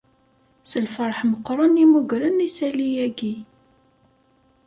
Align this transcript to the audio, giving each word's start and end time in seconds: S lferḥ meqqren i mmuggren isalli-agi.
S 0.69 0.71
lferḥ 0.85 1.19
meqqren 1.31 1.81
i 1.83 1.85
mmuggren 1.87 2.45
isalli-agi. 2.47 3.35